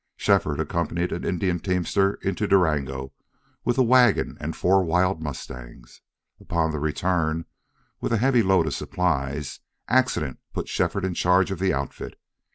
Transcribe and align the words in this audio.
Shefford 0.15 0.59
accompanied 0.59 1.11
an 1.11 1.23
Indian 1.23 1.59
teamster 1.59 2.15
in 2.23 2.33
to 2.33 2.47
Durango 2.47 3.13
with 3.63 3.77
a 3.77 3.83
wagon 3.83 4.35
and 4.41 4.55
four 4.55 4.83
wild 4.83 5.21
mustangs. 5.21 6.01
Upon 6.39 6.71
the 6.71 6.79
return, 6.79 7.45
with 7.99 8.11
a 8.11 8.17
heavy 8.17 8.41
load 8.41 8.65
of 8.65 8.73
supplies, 8.73 9.59
accident 9.87 10.39
put 10.53 10.67
Shefford 10.67 11.05
in 11.05 11.13
charge 11.13 11.51
of 11.51 11.59
the 11.59 11.71
outfit. 11.71 12.19